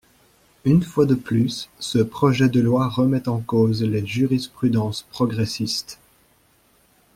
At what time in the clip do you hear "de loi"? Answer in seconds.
2.49-2.89